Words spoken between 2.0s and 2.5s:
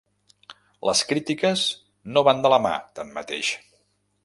no van